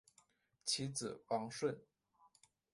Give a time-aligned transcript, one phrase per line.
[0.65, 1.77] 其子王舜。